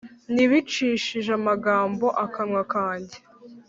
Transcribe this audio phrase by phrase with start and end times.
[0.33, 3.17] Nabicishije amagambo y akanwa kanjye